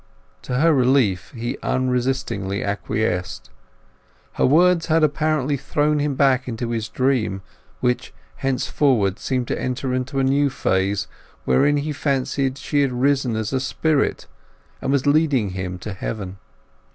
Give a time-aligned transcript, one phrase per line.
[0.41, 3.51] To her relief, he unresistingly acquiesced;
[4.31, 7.43] her words had apparently thrown him back into his dream,
[7.81, 8.11] which
[8.41, 11.07] thenceforward seemed to enter on a new phase,
[11.45, 14.25] wherein he fancied she had risen as a spirit,
[14.81, 16.39] and was leading him to Heaven.